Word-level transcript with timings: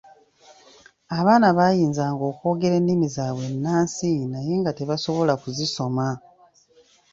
Abaana 1.17 1.47
baayinzanga 1.57 2.23
okwogera 2.31 2.75
ennimi 2.77 3.07
zaabwe 3.15 3.43
ennansi 3.51 4.09
naye 4.31 4.53
nga 4.59 4.71
tebasobola 4.77 5.33
kuzisoma. 5.41 6.07